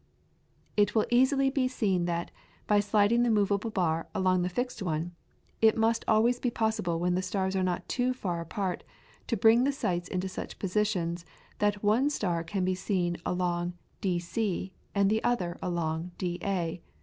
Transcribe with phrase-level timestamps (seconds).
[0.75, 2.31] It will easily be seen that,
[2.65, 5.11] by sliding the movable bar along the fixed one,
[5.61, 8.83] it must always be possible when the stars are not too far apart
[9.27, 11.23] to bring the sights into such positions
[11.59, 16.81] that one star can be seen along DC and the other along DA.